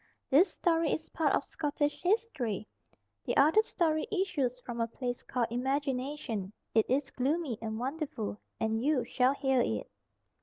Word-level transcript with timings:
This 0.31 0.51
story 0.51 0.91
is 0.91 1.09
part 1.09 1.35
of 1.35 1.43
Scottish 1.43 2.01
history. 2.01 2.67
The 3.25 3.37
other 3.37 3.61
story 3.61 4.07
issues 4.11 4.59
from 4.65 4.81
a 4.81 4.87
place 4.87 5.21
called 5.21 5.49
Imagination; 5.51 6.51
it 6.73 6.87
is 6.89 7.11
gloomy 7.11 7.59
and 7.61 7.77
wonderful, 7.79 8.39
and 8.59 8.83
you 8.83 9.05
shall 9.05 9.35
hear 9.35 9.61
it. 9.63 9.87